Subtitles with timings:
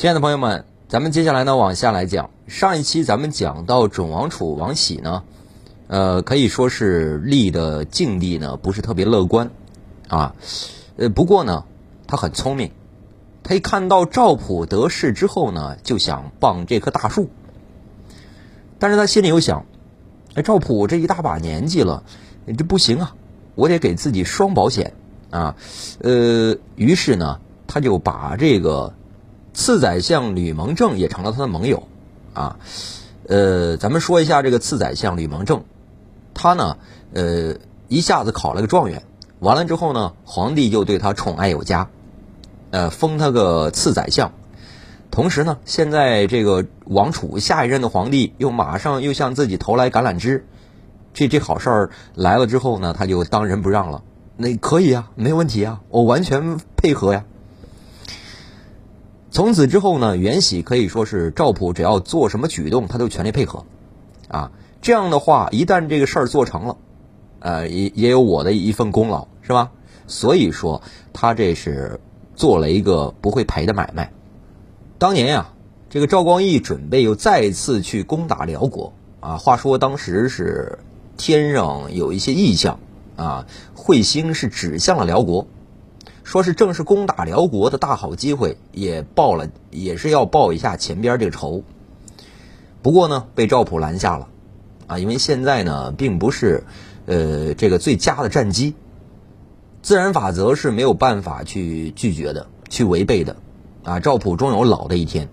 [0.00, 2.30] 亲爱的朋友们，咱们接下来呢往下来讲。
[2.46, 5.24] 上一期咱们讲到准王储王喜呢，
[5.88, 9.50] 呃，可以说是立的境地呢不是特别乐观
[10.08, 10.34] 啊。
[10.96, 11.64] 呃，不过呢，
[12.06, 12.70] 他很聪明，
[13.42, 17.28] 他一看到赵普得势之后呢，就想傍这棵大树。
[18.78, 19.66] 但是他心里又想，
[20.34, 22.04] 哎，赵普这一大把年纪了，
[22.56, 23.14] 这不行啊，
[23.54, 24.94] 我得给自己双保险
[25.28, 25.56] 啊。
[25.98, 28.94] 呃，于是呢，他就把这个。
[29.60, 31.82] 次宰相吕蒙正也成了他的盟友，
[32.32, 32.56] 啊，
[33.28, 35.64] 呃，咱们说一下这个次宰相吕蒙正，
[36.32, 36.78] 他呢，
[37.12, 37.56] 呃，
[37.86, 39.02] 一下子考了个状元，
[39.38, 41.90] 完了之后呢，皇帝就对他宠爱有加，
[42.70, 44.32] 呃，封他个次宰相，
[45.10, 50.46] 同时呢，现在这个王储下一任的皇帝又马上又向自己投来橄榄枝，
[51.12, 54.02] 这这好事儿来了之后呢，他就当仁不让了，
[54.38, 57.26] 那可以啊，没问题啊，我完全配合呀。
[59.30, 63.64] 从此之后呢，袁喜可以说是赵普只要做什么举动，他都全力配合，
[64.26, 64.50] 啊，
[64.82, 66.76] 这样的话，一旦这个事儿做成了，
[67.38, 69.70] 呃，也也有我的一份功劳，是吧？
[70.08, 72.00] 所以说，他这是
[72.34, 74.12] 做了一个不会赔的买卖。
[74.98, 75.52] 当年呀，
[75.88, 80.80] 这个赵光义准备又再次去攻打辽国，啊，话说当时是
[81.16, 82.80] 天上有一些异象，
[83.14, 85.46] 啊，彗星是指向了辽国。
[86.30, 91.64] 说是正是攻打辽国的大好机会，也报了，也是要报一下前边这个仇。
[92.82, 94.28] 不过呢，被赵普拦下了，
[94.86, 96.62] 啊，因为现在呢，并不是，
[97.06, 98.74] 呃，这个最佳的战机，
[99.82, 103.34] 自然法则是没有办法去拒绝的，去违背的，
[103.82, 105.28] 啊，赵普终有老的一天。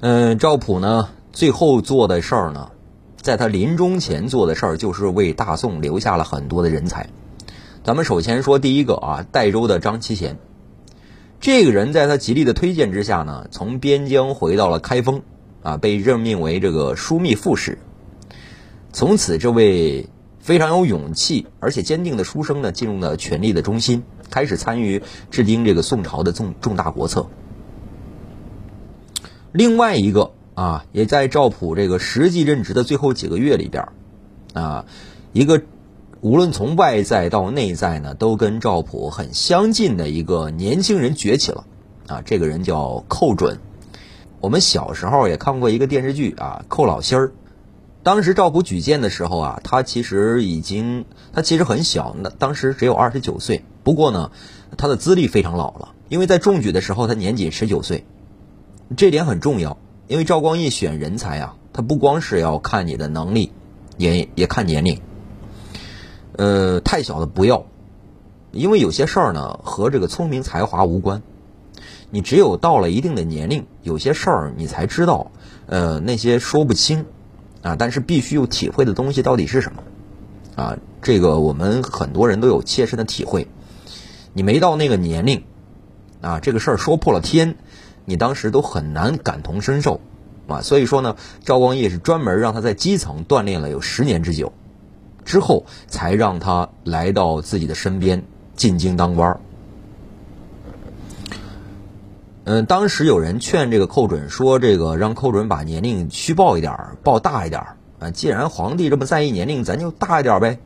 [0.00, 2.72] 嗯，赵普呢，最后做的事儿呢，
[3.22, 7.08] 在他临终前做的事儿，就是为大宋留下了很多的人才。
[7.82, 10.36] 咱们首先说第一个啊，代州的张其贤，
[11.40, 15.22] 这个人在他极力的推荐之下呢，从边疆回到了开封，
[15.62, 17.78] 啊，被任命为这个枢密副使。
[18.92, 27.28] 从此，这位非常有勇气而且坚定的书生呢，进入了权力的中心，开始参与制定这个宋朝的重重大国策。
[29.52, 33.88] 另外一个啊，也在赵普这个实际任职的最后几个月里边，
[34.52, 34.84] 啊，
[35.32, 35.62] 一个。
[36.22, 41.64] 无论从外在到内在呢，都跟赵普很相近的一个年轻人崛起了，
[42.08, 43.58] 啊，这个人叫寇准。
[44.40, 47.28] 我们小时候也看过一个电视剧啊，《寇老心儿》。
[48.02, 53.64] 当时赵普举荐的时候啊，他其实已经，他其实很小，那当时只有二十九岁。
[53.82, 54.30] 不过呢，
[54.76, 58.04] 他的资历非常老了，因为在中举的时候他年仅十九岁。
[58.94, 63.52] 这点很重要，因为赵光义选人才啊，他不光是要看你的能力，
[63.96, 65.00] 也也看年龄。
[66.36, 67.66] 呃，太小的不要，
[68.52, 71.22] 因为有些事儿呢和这个聪明才华无关。
[72.10, 75.30] 你只有到了一定的年龄，有些事儿你才知道，
[75.66, 77.06] 呃，那些说不清
[77.62, 79.82] 啊，但是必须有体会的东西到底是什么
[80.56, 80.76] 啊？
[81.02, 83.46] 这个我们很多人都有切身的体会。
[84.32, 85.44] 你没到那个年龄
[86.20, 87.56] 啊，这个事儿说破了天，
[88.04, 90.00] 你当时都很难感同身受
[90.48, 90.62] 啊。
[90.62, 94.52] 所以说呢，赵光义是专门让他在基层锻炼了有十年之久。
[95.24, 98.22] 之后才让他来到自己的身边
[98.56, 99.40] 进京当官儿。
[102.44, 108.10] 嗯，当时有人劝这个寇准说：“这个让寇准把年龄虚报一点儿，报大一点儿啊！
[108.10, 110.58] 既然皇帝这么在意年龄，咱就大一点儿呗。”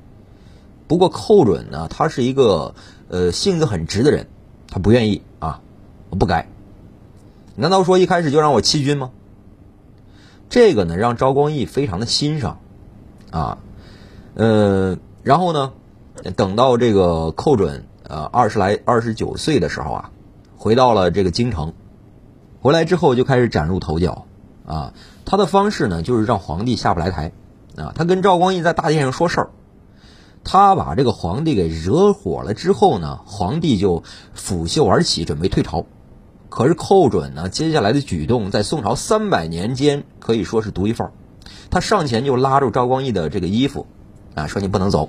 [0.87, 2.75] 不过寇准呢，他是一个
[3.09, 4.29] 呃性子很直的人，
[4.69, 5.61] 他不愿意啊，
[6.11, 6.49] 我不改。
[7.57, 9.11] 难道说一开始就让我欺君吗？
[10.49, 12.61] 这个呢，让赵光义非常的欣赏
[13.31, 13.59] 啊。
[14.35, 15.73] 呃，然后呢，
[16.37, 20.11] 等到这个寇准呃二十来二十九岁的时候啊，
[20.57, 21.73] 回到了这个京城，
[22.61, 24.27] 回来之后就开始崭露头角
[24.67, 24.93] 啊。
[25.25, 27.31] 他的方式呢，就是让皇帝下不来台
[27.77, 27.93] 啊。
[27.95, 29.51] 他跟赵光义在大殿上说事儿，
[30.43, 34.03] 他把这个皇帝给惹火了之后呢，皇帝就
[34.35, 35.87] 拂袖而起，准备退朝。
[36.49, 41.13] 可是寇准呢，接下来的举动在宋朝三百年间可以说是独一份儿。
[41.71, 43.87] 他上前就拉住赵光义的这个衣服。
[44.35, 45.09] 啊，说你不能走，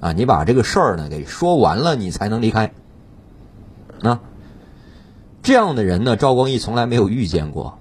[0.00, 2.72] 啊，你把这个事儿呢给说完了，你才能离开。
[4.02, 4.20] 啊，
[5.42, 7.78] 这样的人呢，赵光义从来没有遇见过，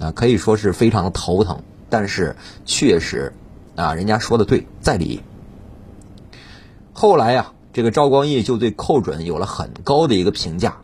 [0.00, 1.60] 啊，可以说是非常的头疼。
[1.88, 3.32] 但是确实，
[3.76, 5.20] 啊，人家说的对，在理。
[6.92, 10.76] 后来呀，这个赵光义就对寇准有了很高的一个评价，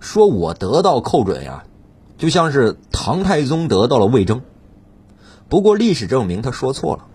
[0.00, 1.64] 说我得到寇准呀，
[2.18, 4.42] 就像是唐太宗得到了魏征。
[5.48, 7.06] 不过历史证明他说错了。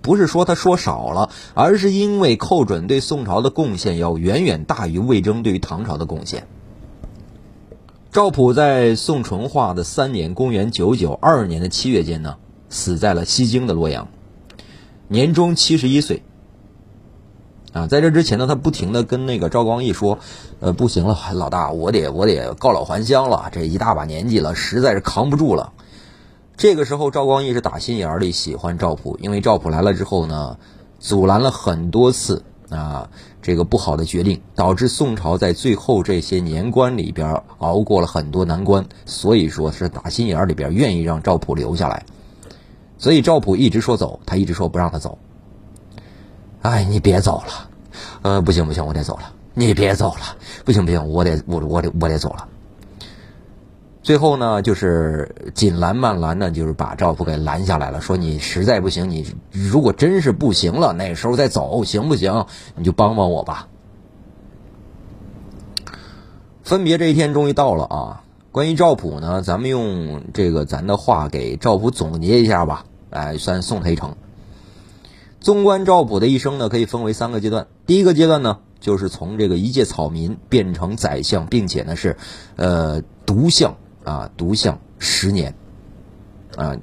[0.00, 6.46] 不是说他说少了，而是因为寇准对宋朝的贡献要远远大于魏征对于唐朝的贡献。
[8.10, 12.36] 赵普在宋淳化的三年（公元992年的七月间）呢，
[12.70, 14.08] 死在了西京的洛阳，
[15.08, 16.22] 年终七十一岁。
[17.74, 20.18] 啊，在这之前呢，他不停的跟那个赵光义说
[20.58, 25.74] ：“呃，不行了，老大，我得我得告老还乡了，这一大把年纪了，实在是扛不住了。”
[26.58, 30.58] 这个时候，赵光义是打心眼里喜欢赵普，因为赵普来了之后呢，
[30.98, 33.08] 阻拦了很多次啊，
[33.40, 42.04] 这个不好的决定，导致宋朝在最后这些年关里边熬过了很多难关，所以说是打心眼里边愿意让赵普留下来。
[42.98, 45.16] 所以赵普一直说走，他一直说不让他走。
[46.62, 47.70] 哎，你别走了，
[48.22, 49.32] 呃，不行不行，我得走了。
[49.54, 52.48] 你别走了，不行不行，我得我我得我得走了。
[54.08, 62.46] 最后呢，就是紧拦慢拦的，就是把赵普给拦下来了，说你实在不行，你如果真是不行了，那时候再走行不行？
[62.74, 63.68] 你就帮帮我吧。
[66.62, 68.24] 分别这一天终于到了啊！
[68.50, 74.16] 关于赵普呢，咱们用这个咱的话给赵普总结一下吧，哎，算送他一程。
[75.38, 77.66] 纵观赵普的一生呢，可以分为三个阶段。
[77.84, 82.16] 第一个阶段呢，就是从这个一介草民变成宰相，并且呢是，
[82.56, 83.76] 呃，独相
[84.08, 85.54] 啊，独相十年。
[86.56, 86.74] 啊，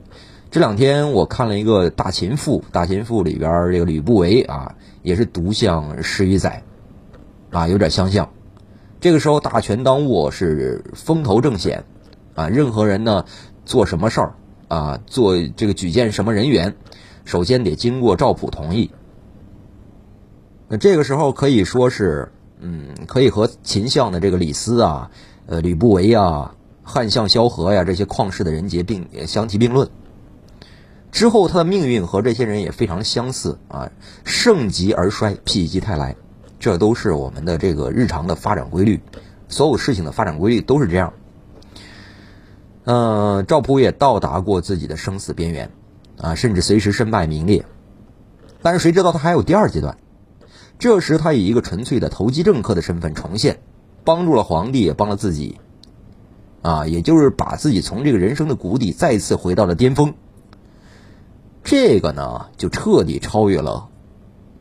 [0.52, 6.62] 这两天我看了一个《大秦赋》，《大秦赋》里边这个吕不韦啊，也是独相十余载，
[7.50, 8.30] 啊，有点相像。
[9.00, 11.84] 这个时候大权当握，是风头正显，
[12.36, 13.26] 啊，任何人呢
[13.66, 14.36] 做什么事儿
[14.68, 16.76] 啊，做这个举荐什么人员。
[17.24, 18.92] 首先得经过赵普同意，
[20.68, 25.10] 那这个时候可以说是，嗯，可以和秦相的这个李斯啊、
[25.48, 26.56] 呃吕不韦啊、
[26.86, 29.90] 汉相萧何呀这些旷世的人杰并相提并论。
[31.12, 33.92] 之后他的命运和这些人也非常相似啊，
[34.24, 36.16] 盛极而衰，否极泰来，
[36.60, 39.02] 这都是我们的这个日常的发展规律，
[39.50, 41.12] 所有事情的发展规律都是这样。
[42.86, 45.72] 嗯，赵普也到达过自己的生死边缘。
[46.18, 47.66] 啊，甚至随时身败名裂，
[48.62, 49.98] 但是谁知道他还有第二阶段？
[50.80, 53.60] 这时他以一个纯粹的投机政客的身份重现，
[54.06, 55.60] 帮助了皇帝，也帮了自己，
[56.66, 60.16] 啊，也就是把自己从这个人生的谷底再次回到了巅峰。
[61.64, 63.90] 这个呢，就彻底超越了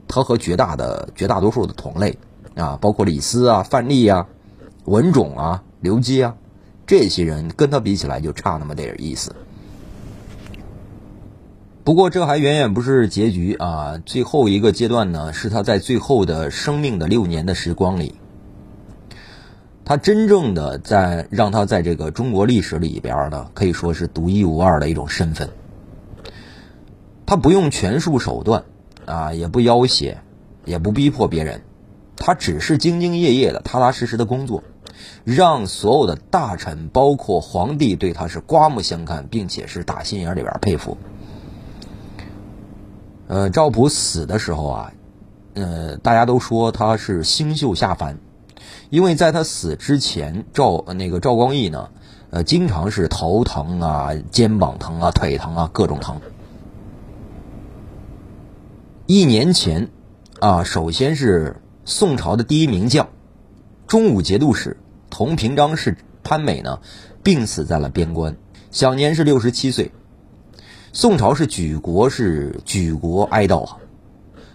[0.07, 2.19] 他和绝大的绝大多数的同类
[2.57, 4.27] 啊，包括李斯啊、范蠡啊、
[4.85, 6.35] 文种啊、刘基啊，
[6.87, 9.35] 这些人跟他比起来就差那么点意思。
[11.85, 13.99] 不过这还远远不是结局啊！
[14.05, 18.15] 最后一个阶段呢，是他在最后的生命的六年的时光里，
[19.85, 25.51] 他真正的在让他在这个中国历史里边呢，可以说是独一无二的一种身份。
[27.27, 28.65] 他不用权术手段
[29.07, 30.19] 啊，也不要挟，
[30.65, 31.63] 也不逼迫别人，
[32.17, 34.63] 他只是兢兢业业的、踏踏实实的工作，
[35.25, 40.97] 让所有的大臣，包括皇帝，对他是刮目相看，并且是打心眼里边佩服。
[43.27, 44.93] 呃，赵普死的时候啊，
[45.55, 48.19] 呃，大家都说他是星宿下凡，
[48.91, 51.91] 因为在他死之前，赵那个赵光义呢，
[52.31, 56.21] 呃，经常是头疼啊、肩膀疼啊、腿疼啊，各种疼。
[59.07, 59.89] 一年前，
[60.41, 63.09] 啊，首先是宋朝的第一名将、
[63.87, 64.77] 中武节度使、
[65.11, 66.81] 同平章事潘美呢，
[67.23, 68.37] 病死在了边关，
[68.71, 69.91] 享年是六十七岁。
[70.93, 73.79] 宋朝是举国是举国哀悼啊！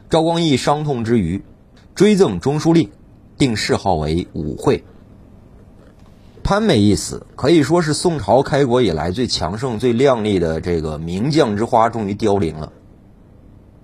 [0.09, 1.43] 赵光义伤痛之余，
[1.95, 2.89] 追赠中书令，
[3.39, 4.83] 定谥号为武惠。
[6.43, 12.71] 潘美一死，可以说是宋朝开国以来最强盛、最亮丽的这个名将之花终于凋零了。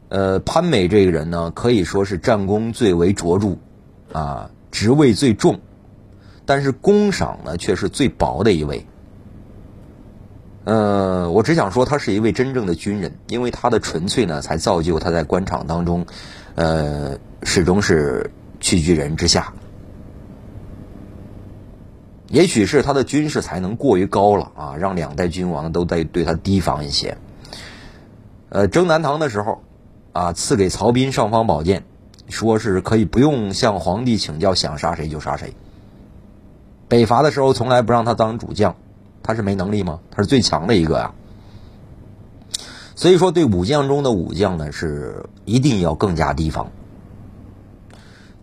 [0.10, 3.58] 呃，潘美这个人呢，可以说是战功最为卓著，
[4.12, 5.60] 啊，职位最重，
[6.46, 8.86] 但是功赏呢却是最薄的一位。
[10.64, 16.04] 呃，我只想说，他是一位真正的军人，因为他的纯粹呢，才造就他在官场当中，
[16.56, 18.32] 呃，始终是
[18.66, 19.54] 屈居人之下。
[22.30, 27.16] 也许是他的军事才能过于高了啊，让两代君王都在对他提防一些。
[28.50, 29.62] 呃，征南唐的时候，
[30.14, 31.84] 啊，赐给曹彬尚方宝剑，
[32.28, 35.54] 说是可以不用向皇帝请教，想杀谁就杀谁。
[36.88, 38.76] 北伐的时候，从来不让他当主将。
[39.22, 40.00] 他是没能力吗？
[40.10, 41.14] 他是最强的一个呀。
[42.96, 46.72] 所以说，对武将中的武将呢，是一定要更加提防。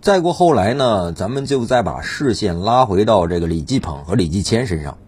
[0.02, 4.98] 再过后来呢，咱们就再把视线拉回到这个李继捧和李继迁身上。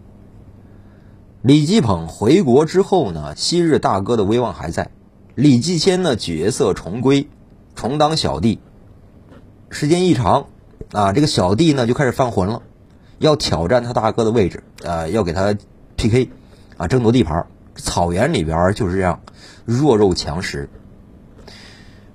[1.41, 4.85] 李继捧回国之后呢，昔日大哥的威望还在；
[5.35, 7.27] 李继迁呢，角色重归，
[7.75, 8.61] 重当小弟。
[9.69, 10.45] 时间一长，
[10.93, 12.61] 啊，这个小弟呢就开始犯浑了。
[13.19, 15.53] 要挑战他大哥的位置，呃，要给他
[15.97, 16.29] PK，
[16.77, 17.45] 啊，争夺地盘。
[17.75, 19.19] 草原里边就是这样，
[19.65, 20.69] 弱肉强食。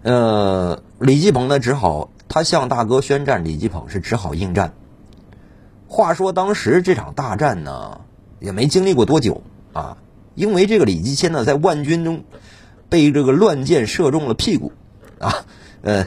[0.02, 4.72] 呃，李继鹏呢，只好他向大哥宣战，李继鹏是只好应战。
[5.88, 8.02] 话说当时这场大战呢，
[8.38, 9.98] 也没经历过多久啊，
[10.36, 12.22] 因为这个李继迁呢，在万军中
[12.88, 14.70] 被这个乱箭射中了屁股
[15.18, 15.44] 啊，
[15.82, 16.06] 呃，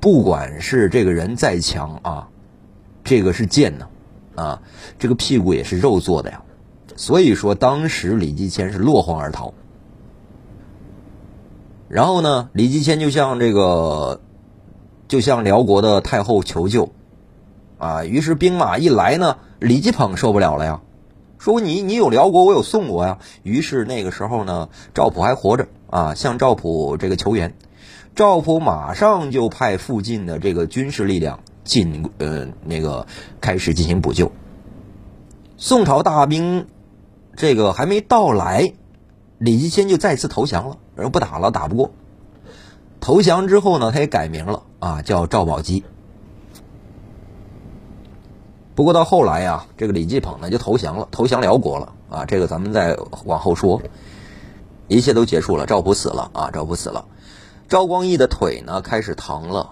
[0.00, 2.28] 不管是这个人再强啊，
[3.04, 3.86] 这个是箭呢，
[4.34, 4.62] 啊，
[4.98, 6.42] 这个屁股也是肉做的呀。
[6.96, 9.54] 所以说，当时李继迁是落荒而逃。
[11.88, 14.20] 然后呢，李继迁就向这个，
[15.12, 16.88] 就向辽国的太后求救，
[17.76, 20.80] 啊，于是兵马一来呢，李继鹏受不了了呀，
[21.36, 23.18] 说你你有辽国，我有宋国呀。
[23.42, 27.54] 于是那个时候呢，赵普还活着啊，向赵普这个求援，
[28.14, 33.06] 赵普马上就派附近的这个军事力量进呃那个
[33.38, 34.32] 开始进行补救。
[35.58, 36.66] 宋朝大兵。
[37.36, 38.72] 这个还没到来，
[39.36, 41.90] 李继迁就再次投降了，然后不打了，打不过。
[42.98, 45.84] 投降之后呢，他也改名了啊，叫赵宝基。
[48.74, 52.24] 不过到后来呀，这个李继鹏呢就投降了，投降辽国了啊。
[52.24, 53.80] 这个咱们再往后说，
[54.88, 55.66] 一切都结束了。
[55.66, 57.04] 赵普死了啊，赵普死了。
[57.68, 59.70] 赵光义的腿呢开始疼了。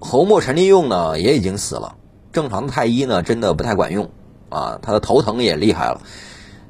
[0.00, 1.96] 侯莫陈利用呢也已经死了。
[2.32, 4.08] 正常的太医呢真的不太管用。
[4.48, 6.00] 啊，他的头疼也厉害了，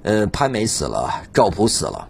[0.03, 2.09] 呃，潘美死了，赵普死了，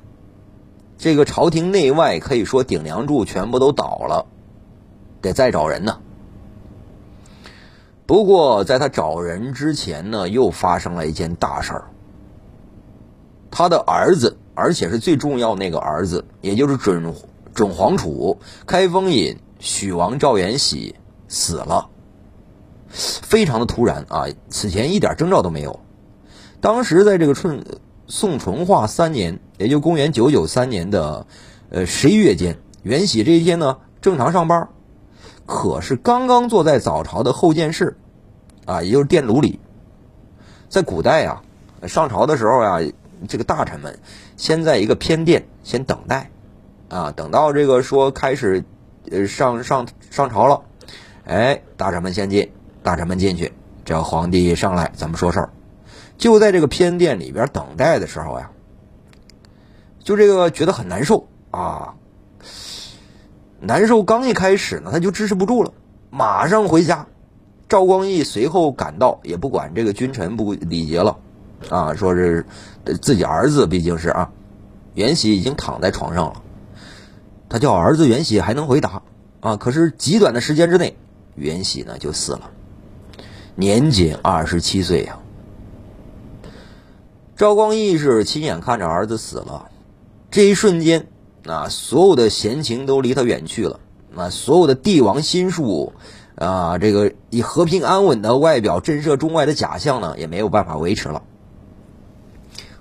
[0.96, 4.24] 这个朝廷内外可以说顶梁柱全部都倒了，
[5.24, 5.98] 得再找人呢。
[8.06, 11.84] 不过在他找人之前呢，又发生了一件大事儿，
[13.50, 17.14] 他的儿子，而且是最重要那个儿子，也就是准
[17.54, 20.94] 准皇储开封尹许王赵元喜
[21.28, 21.88] 死了。
[22.88, 24.26] 非常的突然啊！
[24.48, 25.80] 此前一点征兆都没有。
[26.60, 27.64] 当时在这个春
[28.06, 31.26] 宋淳化三年，也就公元九九三年的
[31.70, 34.68] 呃十一月间，元喜这一天呢正常上班，
[35.46, 37.96] 可是刚刚坐在早朝的后殿室，
[38.64, 39.60] 啊，也就是殿炉里。
[40.68, 41.42] 在古代呀，
[41.86, 42.78] 上朝的时候呀，
[43.28, 43.98] 这个大臣们
[44.36, 46.30] 先在一个偏殿先等待，
[46.88, 48.64] 啊，等到这个说开始
[49.10, 50.62] 呃上上上朝了，
[51.24, 52.50] 哎，大臣们先进。
[52.82, 53.50] 大臣们进去，
[53.82, 55.48] 这皇帝上来，咱们说事儿。
[56.18, 58.50] 就在这个偏殿里边等待的时候呀，
[60.00, 61.94] 就这个觉得很难受啊，
[63.66, 64.02] 难受。
[64.02, 65.72] 刚一开始呢，他就支持不住了，
[66.10, 67.06] 马上回家。
[67.68, 71.16] 赵光义随后赶到，也不管这个君臣不礼节了
[71.70, 72.44] 啊，说是
[73.00, 74.30] 自己儿子毕竟是啊，
[74.94, 76.42] 袁喜已经躺在床上了，
[77.48, 79.02] 他叫儿子袁喜还能回答
[79.40, 80.96] 啊，可是极短的时间之内，
[81.34, 82.50] 袁喜呢就死了。
[83.56, 85.18] 年仅二十七岁呀！
[87.36, 89.68] 赵光义是亲眼看着儿子死了，
[90.30, 91.06] 这一瞬间，
[91.46, 93.80] 啊，所有的闲情都离他远去了，
[94.16, 95.92] 啊，所有的帝王心术，
[96.36, 101.22] 啊，这个以和平安稳的外表震慑中外的假象呢，也没有办法维持了。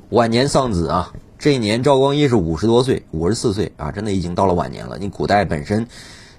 [0.09, 4.97] 晚年丧子啊，这一年赵光义是五十多岁，五十四岁啊，真的已经到了晚年了。
[4.97, 5.87] 你古代本身，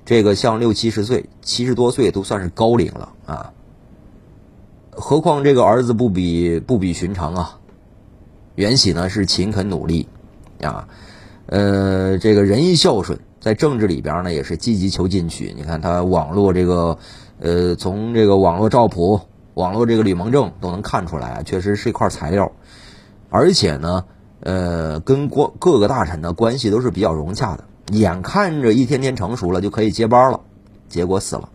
[0.04, 3.52] 这个像六七十岁、七十多岁都算是高龄了啊。
[4.92, 7.58] 何况这个儿子不比不比寻常啊！
[8.54, 10.06] 袁喜呢是勤恳努力，
[10.62, 10.88] 啊，
[11.46, 15.54] 呃，这个仁义孝顺，在政治里边呢也是积极求进取。
[15.56, 16.96] 你看他网络这个，
[17.38, 19.20] 呃，从这个网络赵普、
[19.54, 22.50] 网络这个吕蒙正都能看出来，确实是一块材料。
[23.28, 24.04] 而且呢，
[24.40, 27.64] 呃，跟各各个大臣的关系都是比较融洽的。
[27.92, 30.40] 眼看着一天天成熟了，就可以接班了，
[30.88, 31.48] 结果死了。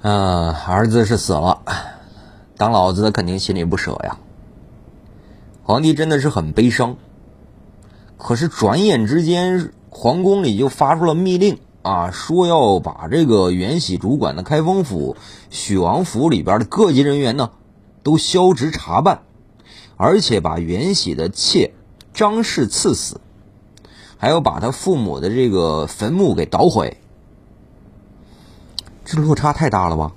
[0.00, 1.60] 啊，儿子是死了。
[2.56, 4.16] 当老子的肯定心里不舍呀，
[5.62, 6.96] 皇帝真的是很悲伤。
[8.18, 15.16] 可是转眼之间，皇宫里就发出了密令啊，说要把这个元喜主管的开封府、
[15.50, 17.50] 许王府里边的各级人员呢，
[18.02, 19.22] 都削职查办，
[19.96, 21.74] 而且把元喜的妾
[22.14, 23.20] 张氏赐死，
[24.16, 26.96] 还要把他父母的这个坟墓给捣毁。
[29.04, 30.12] 这落差太大了吧？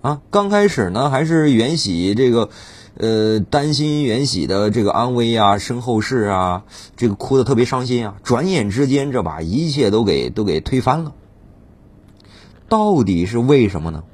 [0.00, 2.50] 啊，刚开始呢，还是元喜这个，
[2.96, 6.64] 呃，担心袁喜的这个安危啊，身后事啊，
[6.96, 8.16] 这个哭的特别伤心啊。
[8.22, 11.12] 转眼之间，这把一切都给都给推翻了。
[12.68, 14.04] 到底是为什么呢？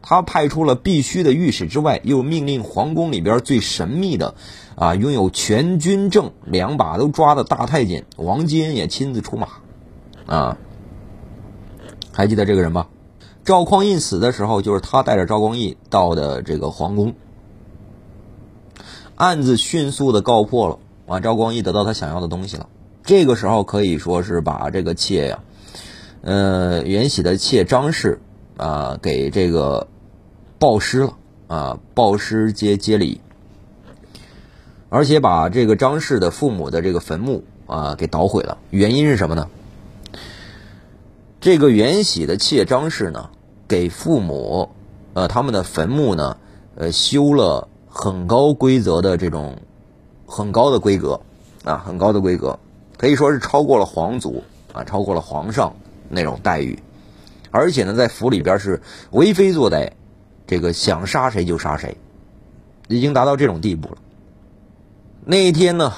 [0.00, 4.34] 他派出了必须的御史之外，又命令皇宫里边最神秘的，
[4.74, 9.48] 啊，拥有全军政两把都抓的大太监王基恩也亲自出马，
[10.26, 10.56] 啊，
[12.12, 12.88] 还记得这个人吧？
[13.44, 17.14] 赵匡胤死的时候，就是他带着赵光义到的这个皇宫。
[19.18, 22.68] 案子迅速的告破了，啊，赵光义得到他想要的东西了。
[23.02, 25.40] 这个时候可以说是把这个妾呀，
[26.22, 28.20] 呃，袁喜的妾张氏
[28.56, 29.88] 啊，给这个
[30.60, 31.16] 暴尸了
[31.48, 33.20] 啊，暴尸接接礼，
[34.88, 38.58] 而且把这个张氏的父母的这个坟墓啊给捣毁了。
[38.70, 39.48] 原因是什么呢？
[41.40, 43.30] 这个袁喜的妾张氏呢，
[43.66, 44.70] 给父母
[45.14, 46.36] 呃他们的坟墓呢，
[46.76, 47.66] 呃修了。
[48.00, 49.56] 很高规则的这种
[50.24, 51.20] 很高的规格
[51.64, 52.56] 啊，很高的规格，
[52.96, 54.40] 可以说是超过了皇族
[54.72, 55.74] 啊，超过了皇上
[56.08, 56.78] 那种待遇，
[57.50, 59.90] 而且呢，在府里边是为非作歹，
[60.46, 61.96] 这个想杀谁就杀谁，
[62.86, 63.98] 已经达到这种地步了。
[65.24, 65.92] 那一天呢，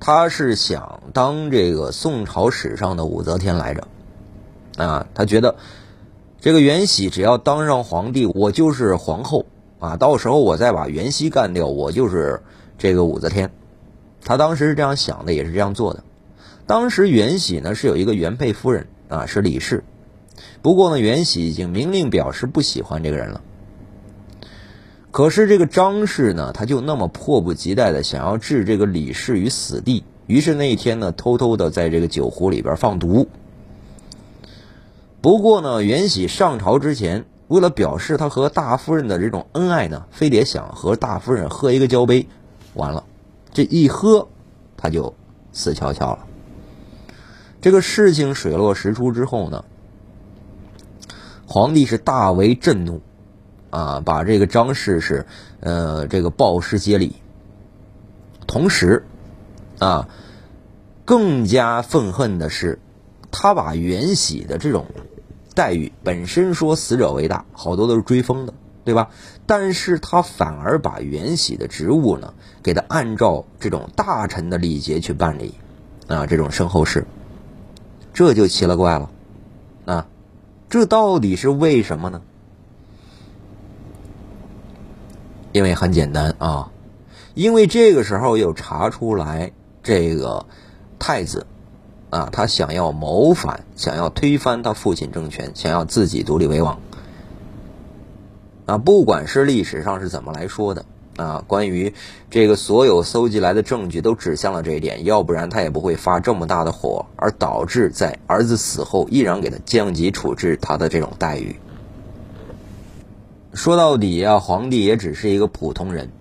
[0.00, 3.86] 他是想当这个宋朝史上的武则天来着
[4.76, 5.54] 啊，他觉得
[6.40, 9.46] 这个袁喜只要当上皇帝，我就是皇后。
[9.84, 12.40] 啊，到时候我再把袁熙干掉，我就是
[12.78, 13.50] 这个武则天。
[14.24, 16.02] 他当时是这样想的，也是这样做的。
[16.66, 19.84] 当时袁喜呢是有一个原配夫人啊，是李氏。
[20.62, 23.42] 不过呢，袁喜已经明令表示不喜欢这个人了。
[25.10, 33.28] 可是这个张氏呢，他就那么迫不及待的想要置这个李氏于死地，于是那一天呢，偷偷的在这个酒壶里边放毒。
[35.20, 37.26] 不过呢，袁喜上朝之前。
[37.48, 42.26] 为了表示他和大夫人的这种恩爱呢，非得想和大夫人喝一个交杯，
[42.72, 43.04] 完了，
[43.52, 44.28] 这一喝，
[44.76, 45.14] 他就
[45.52, 46.26] 死翘翘了。
[47.60, 49.64] 这个事情水落石出之后呢，
[51.46, 53.02] 皇帝是大为震怒，
[53.68, 55.26] 啊，把这个张氏是
[55.60, 57.16] 呃这个暴尸接礼，
[58.46, 59.04] 同时
[59.78, 60.08] 啊，
[61.04, 62.78] 更加愤恨的是，
[63.30, 64.86] 他把袁喜的这种。
[65.54, 69.10] 待遇本身说死者为大，好多都是追封的，对吧？
[69.46, 75.54] 但是他反而把袁喜的职务呢，给他按照这种大臣的礼节去办理，
[76.08, 77.06] 啊，这种身后事，
[78.12, 79.10] 这就奇了怪了，
[79.84, 80.06] 啊，
[80.68, 82.20] 这到底是为什么呢？
[85.52, 86.72] 因为很简单啊，
[87.34, 89.52] 因为这个时候又查出来
[89.84, 90.46] 这个
[90.98, 91.46] 太子。
[92.14, 96.78] 啊，他想要谋反，想要推翻他父亲政权，想要自己独立为王。
[98.66, 100.84] 啊，不管是历史上是怎么来说的，
[101.16, 101.92] 啊，关于
[102.30, 111.56] 这个所有搜集来的证据都指向了这一点，要不然他也不会发这么大的火，而导致在儿子死后依然给他降级处置他的这种待遇。
[113.54, 116.12] 说到底啊，皇帝也只是一个普通人。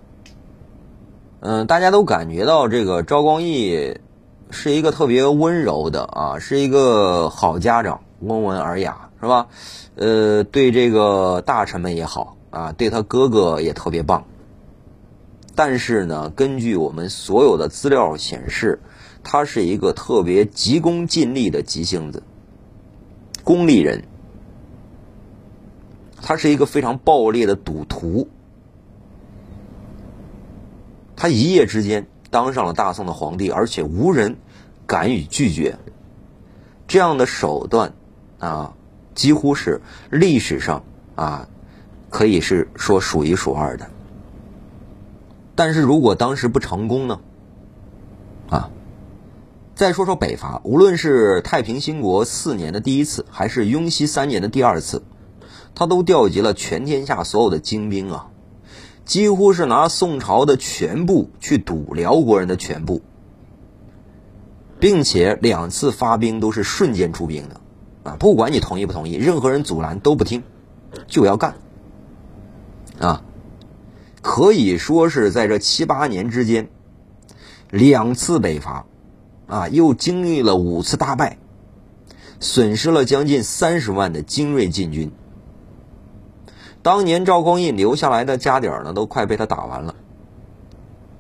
[1.42, 4.00] 嗯，大家都感觉到这个赵光义。
[4.54, 9.48] 是一个特别温柔的啊，是一个好家长，温文尔雅，是吧？
[9.96, 14.24] 呃，对这个大臣们也好啊，对他哥哥也特别棒。
[15.56, 18.80] 但是呢，根据我们所有的资料显示，
[19.24, 22.24] 他是一个特别急功近利的急性子，
[23.44, 24.04] 功利人。
[26.22, 28.30] 他是一个非常暴烈的赌徒。
[31.16, 32.08] 他一夜之间。
[32.34, 34.38] 当上了大宋的皇帝，而且无人
[34.88, 35.78] 敢于拒绝，
[36.88, 37.94] 这样的手段
[38.40, 38.74] 啊，
[39.14, 41.48] 几乎是历史上啊，
[42.10, 43.88] 可以是说数一数二的。
[45.54, 47.20] 但是如果当时不成功呢？
[48.50, 48.72] 啊，
[49.76, 55.04] 再说说北伐，无论是太平兴国四年的第一次，还是雍熙三年的第二次，
[55.76, 58.32] 他都调集了全天下所有的精兵啊。
[59.06, 63.02] 几乎是拿宋朝的全部去赌辽国人的全部，
[64.80, 67.62] 并且两次发兵都是瞬间出兵的，
[68.04, 70.44] 啊，不管你同意不同意，任何人阻拦都不听，
[71.08, 71.56] 就要干，
[73.00, 73.24] 啊，
[74.22, 76.70] 可以说是在这七八年之间，
[77.70, 78.86] 两次北伐，
[79.48, 81.38] 啊，又经历了五次大败，
[82.40, 85.12] 损失了将近三十万的精锐禁军。
[86.84, 89.96] 当年赵匡胤留下来的家底儿呢，都快被他打完了。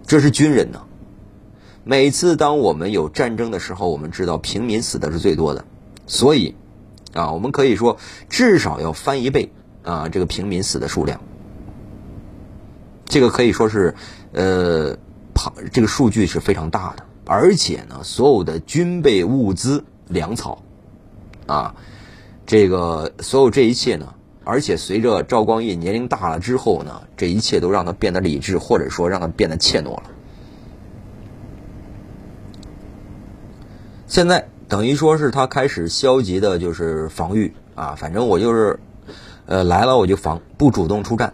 [0.05, 0.81] 这是军人呢。
[1.85, 5.63] 每次当我们有战争的时候，我们知道平民死的是最多的，
[6.05, 6.53] 所以
[7.13, 7.97] 啊，我们可以说
[8.29, 9.51] 至少要翻一倍
[9.83, 11.21] 啊，这个平民死的数量。
[13.05, 13.95] 这个可以说是
[14.33, 14.97] 呃，
[15.33, 20.61] 庞这个数据是非常大的，而且呢，所有的军备物资、粮草
[21.47, 21.75] 啊，
[22.45, 24.13] 这个所有这一切呢。
[24.43, 30.03] 而且随着赵光义年龄大了之后呢，这一切都让他变得理智，或者说让他变得怯懦了。
[34.07, 38.79] 现在等于说是他开始消极的，就是防御啊，反正我就是，
[39.45, 41.33] 呃，来了我就防，不主动出战。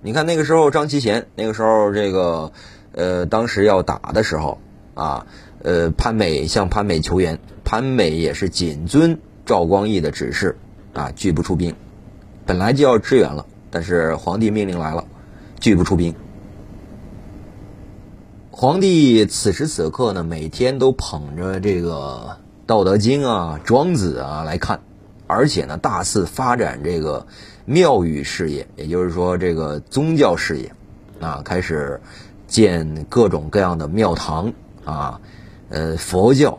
[0.00, 2.50] 你看那个时候张其贤，那个时候这个，
[2.92, 4.58] 呃，当时要打的时候
[4.94, 5.26] 啊，
[5.62, 9.16] 呃，潘美向潘美求援，潘美也是谨遵
[9.46, 10.56] 赵光义的指示
[10.92, 11.72] 啊，拒不出兵。
[12.44, 15.04] 本来就要支援了，但是皇帝命令来了，
[15.60, 16.14] 拒不出兵。
[18.50, 24.80] 皇帝此时此刻呢，每天都捧着这个《道德经》啊、《庄子》啊来看，
[25.26, 27.26] 而且呢，大肆发展这个
[27.64, 30.72] 庙宇事业，也就是说这个宗教事业，
[31.20, 32.00] 啊，开始
[32.46, 34.52] 建各种各样的庙堂
[34.84, 35.20] 啊，
[35.70, 36.58] 呃，佛教，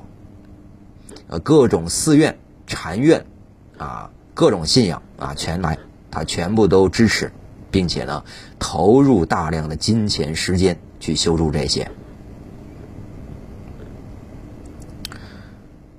[1.27, 3.23] 呃，各种寺院、禅院，
[3.77, 5.77] 啊，各种信仰啊，全来，
[6.11, 7.31] 他全部都支持，
[7.71, 8.23] 并且呢，
[8.59, 10.77] 投入大量的金钱、时间。
[11.03, 11.91] 去修筑这些，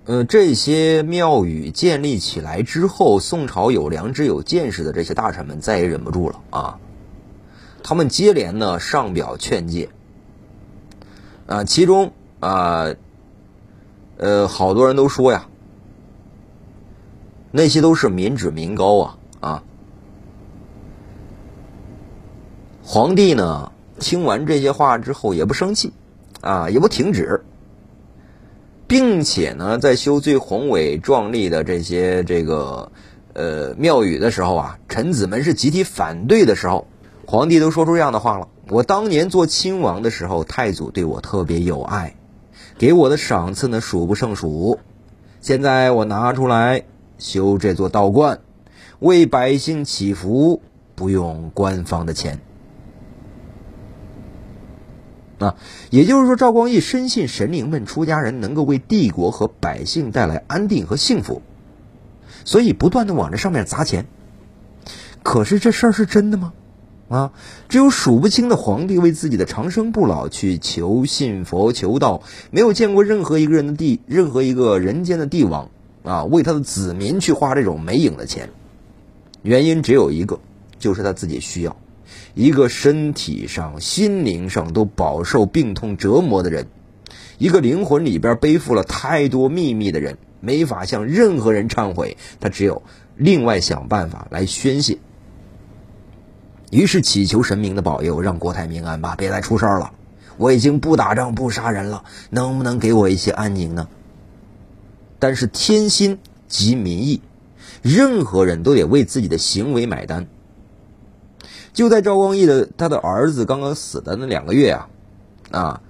[0.06, 6.78] 呃，这些庙宇建立起来之后，宋朝有良知、有见识的这些大臣们再也忍不住了啊！
[7.82, 9.90] 他们接连呢上表劝诫，
[11.46, 12.94] 啊，其中啊，
[14.16, 15.48] 呃，好多人都说呀，
[17.56, 19.62] 那些都是民脂民膏啊啊！
[22.82, 23.70] 皇帝呢？
[24.00, 25.92] 听完这些话之后，也不生气，
[26.40, 27.44] 啊，也不停止，
[28.88, 32.90] 并且呢，在修最宏伟壮丽的这些这个
[33.34, 36.88] 呃庙宇的时候啊，臣子们是集体反对的时候，
[37.24, 42.16] 皇帝都说出这样的话了：我当年做亲王的时候，太祖对我特别有爱，
[42.78, 44.80] 给我的赏赐呢数不胜数。
[45.40, 46.82] 现在我拿出来
[47.24, 48.40] 修这座道观，
[48.98, 50.60] 为百姓祈福，
[50.94, 52.38] 不用官方的钱。
[55.38, 55.56] 啊，
[55.88, 61.40] 也就是说，赵光义深信神灵们出家人能够为帝国和百姓带来安定和幸福，
[62.44, 64.04] 所以不断的往这上面砸钱。
[65.22, 66.52] 可是这事儿是真的吗？
[67.08, 67.32] 啊，
[67.70, 75.70] 只有数不清的皇帝为自己的长生不老去求信佛求道，没有见过任何一个人的帝，任何一个人间的帝王
[76.04, 78.50] 啊，为他的子民去花这种没影的钱。
[79.42, 80.38] 原因只有一个，
[80.78, 81.76] 就是他自己需要。
[82.34, 86.66] 一个身体上、心灵上都饱受病痛折磨的人，
[87.38, 92.82] 一个灵魂里边背负了太多秘密的人，没法向任何人忏悔，他只有
[93.16, 94.98] 另外想办法来宣泄。
[96.70, 99.92] 于是祈求神明的保佑，让国泰民安吧，别再出事儿了。
[100.36, 103.88] 我已经不打仗、不杀人了，能不能给我一些安宁呢？
[105.24, 107.22] 但是天心即民意，
[107.80, 110.26] 任何人都得为自己的行为买单。
[111.72, 114.90] 就在赵光义的他的儿子刚刚死的那两个月啊，
[115.50, 115.82] 啊，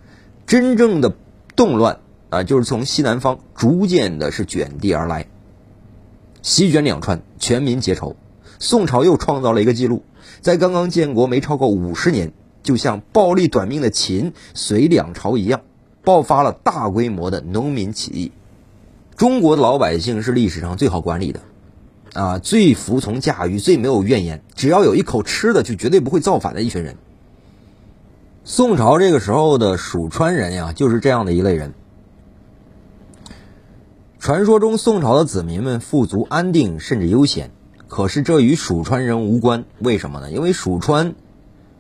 [0.47, 1.17] 真正的
[1.57, 1.99] 动乱
[2.31, 5.27] 啊，就是从西南方逐渐的是卷地而来，
[6.43, 8.15] 席卷两川，全民结仇。
[8.61, 10.05] 宋朝又创造了一个记录，
[10.43, 15.63] 在刚刚建国没超过五十年，就像暴力短命的秦、隋两朝一样，
[16.05, 18.31] 爆发了大规模的农民起义。
[19.17, 21.41] 中国的老百姓是历史上最好管理的。
[22.15, 26.97] 啊，最服从驾驭，最没有怨言，只要有一口吃的，就绝对不会造反的一群人。
[28.45, 31.75] 宋朝这个时候的蜀川人呀，就是这样的一类人。
[34.21, 37.51] 传说中，宋朝的子民们富足、安定，甚至悠闲。
[37.89, 40.31] 可是这与蜀川人无关，为什么呢？
[40.31, 41.15] 因为蜀川，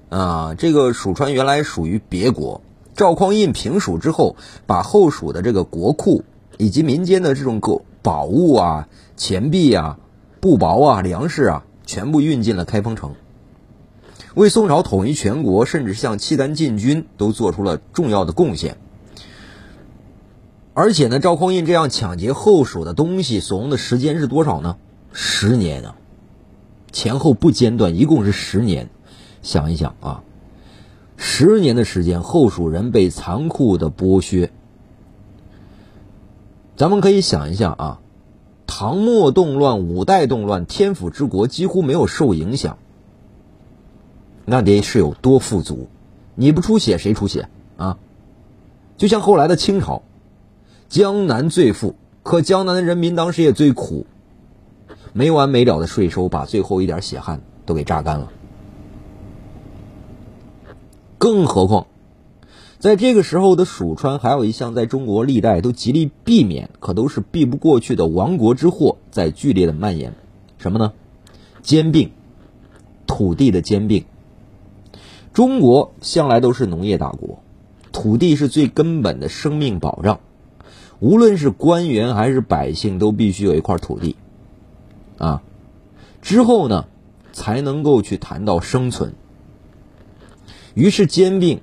[0.08, 2.60] 啊，这个蜀川原来属于别国。
[2.96, 6.24] 赵匡胤平蜀之后，把后蜀的这个国库
[6.58, 9.98] 以及民间的这种个宝物啊、钱币啊。
[10.40, 13.14] 布帛啊，粮食啊，全部运进了开封城，
[14.34, 18.76] 为宋朝统一全国，甚至向契丹进军，都做出了重要的贡献。
[20.74, 24.76] 而且呢，赵匡胤这样抢劫后蜀的东西，所用的时间是多少呢？
[25.14, 25.96] 十年啊，
[26.92, 28.90] 前后不间断，一共是十年。
[29.40, 30.22] 想一想啊，
[31.16, 34.50] 十年的时间，后蜀人被残酷的剥削。
[36.76, 38.00] 咱们可以想一下啊。
[38.66, 42.78] 唐末动乱，五代动乱，天府之国几乎没有受影响，
[44.46, 45.88] 那得是有多富足？
[46.34, 47.98] 你不出血谁出血啊？
[48.96, 50.02] 就像后来的清朝，
[50.88, 54.06] 江南最富，可江南的人民当时也最苦，
[55.12, 58.32] 没完没了的税收把最后一点血汗都给榨干了，
[61.18, 61.86] 更何况。
[62.84, 70.12] 在这个时候的蜀川，还有一项在中国历代都极力避免，可都是避不过去的亡国之祸，在剧烈的蔓延。
[70.58, 70.92] 什么呢？
[71.62, 72.10] 兼并，
[73.06, 74.04] 土地的兼并。
[75.32, 77.38] 中国向来都是农业大国，
[77.90, 80.20] 土地是最根本的生命保障。
[81.00, 84.14] 无论是官员还是百姓，都必须有一块土地，
[85.16, 85.40] 啊，
[86.20, 86.84] 之后呢，
[87.32, 89.14] 才能够去谈到生存。
[90.74, 91.62] 于是兼并。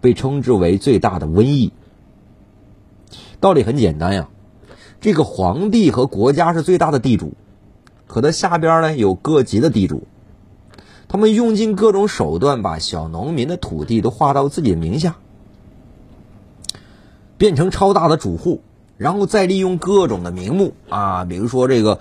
[0.00, 1.72] 被称之为最大的瘟疫。
[3.40, 4.28] 道理很简单呀，
[5.00, 7.32] 这个皇帝和国家是最大的地主，
[8.06, 10.06] 可他下边呢有各级的地主，
[11.08, 15.16] 他们用尽各种手段把小农民的土地都划到自己的名下，
[17.38, 18.60] 变成超大的主户，
[18.98, 21.98] 然后再利用各种的名目啊，比如说这个，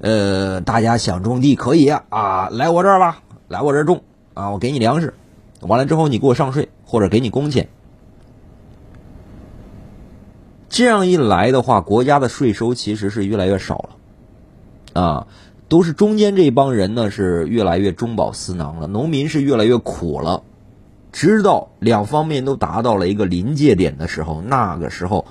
[0.00, 4.02] 呃，大家想种地可以啊，来我这儿吧，来我这儿种
[4.34, 5.14] 啊，我给你粮食，
[5.62, 7.66] 完了之后你给我上税或者给你工钱。
[10.68, 13.88] 这样一来的话，国家的税收其实是越来越少
[14.92, 15.26] 了，啊，
[15.68, 20.42] 都是中间这帮人呢是越来越中饱私囊了，农民是越来越苦了。
[21.12, 25.24] 直到两方面都达到了一个临界点的时候，那个时候，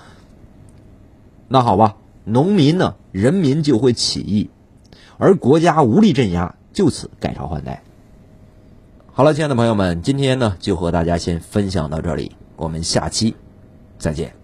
[1.48, 4.50] 那好吧，农民呢，人民就会起义，
[5.20, 7.84] 而国家无力镇压，就此改朝换代。
[9.22, 13.36] 好了，亲爱的朋友们，今天呢就和大家先分享到这里，我们下期
[14.00, 14.41] 再见。